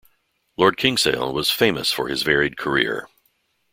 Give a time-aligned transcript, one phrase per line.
[0.57, 3.07] Lord Kingsale was famous for his varied career.